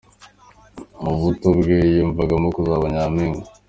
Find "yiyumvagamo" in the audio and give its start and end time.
1.87-2.47